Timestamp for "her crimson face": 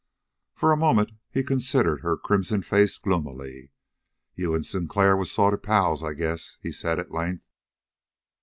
2.01-2.97